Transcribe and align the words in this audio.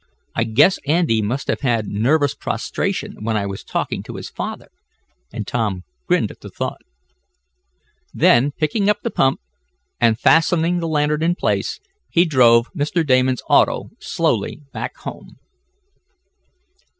I 0.33 0.45
guess 0.45 0.79
Andy 0.87 1.21
must 1.21 1.47
have 1.47 1.59
had 1.61 1.85
nervous 1.85 2.33
prostration 2.33 3.23
when 3.23 3.37
I 3.37 3.45
was 3.45 3.63
talking 3.63 4.01
to 4.01 4.15
his 4.15 4.31
father," 4.31 4.69
and 5.31 5.45
Tom 5.45 5.83
grinned 6.07 6.31
at 6.31 6.39
the 6.41 6.49
thought. 6.49 6.81
Then, 8.11 8.51
picking 8.51 8.89
up 8.89 9.03
the 9.03 9.11
pump, 9.11 9.41
and 9.99 10.19
fastening 10.19 10.79
the 10.79 10.87
lantern 10.87 11.21
in 11.21 11.35
place, 11.35 11.79
he 12.09 12.25
drove 12.25 12.73
Mr. 12.73 13.05
Damon's 13.05 13.43
auto 13.47 13.91
slowly 13.99 14.61
back 14.73 14.97
home. 14.97 15.35